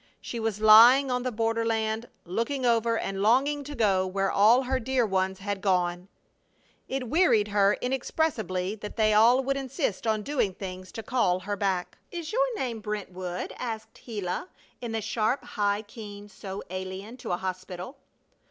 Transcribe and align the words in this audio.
She 0.19 0.39
was 0.39 0.59
lying 0.61 1.11
on 1.11 1.21
the 1.21 1.31
borderland, 1.31 2.09
looking 2.25 2.65
over 2.65 2.97
and 2.97 3.21
longing 3.21 3.63
to 3.65 3.75
go 3.75 4.07
where 4.07 4.31
all 4.31 4.63
her 4.63 4.79
dear 4.79 5.05
ones 5.05 5.37
had 5.37 5.61
gone. 5.61 6.07
It 6.87 7.07
wearied 7.07 7.49
her 7.49 7.77
inexpressibly 7.81 8.73
that 8.77 8.95
they 8.95 9.13
all 9.13 9.43
would 9.43 9.57
insist 9.57 10.07
on 10.07 10.23
doing 10.23 10.55
things 10.55 10.91
to 10.93 11.03
call 11.03 11.41
her 11.41 11.55
back. 11.55 11.99
"Is 12.09 12.31
your 12.31 12.55
name 12.55 12.79
Brentwood?" 12.79 13.53
asked 13.59 14.01
Gila, 14.03 14.49
in 14.81 14.91
the 14.91 15.01
sharp, 15.03 15.43
high 15.43 15.83
key 15.83 16.27
so 16.29 16.63
alien 16.71 17.15
to 17.17 17.31
a 17.33 17.37
hospital. 17.37 17.95